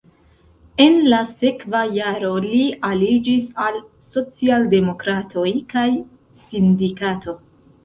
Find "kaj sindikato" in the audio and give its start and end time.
5.77-7.41